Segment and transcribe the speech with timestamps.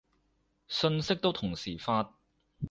[0.67, 2.11] 信息都同時發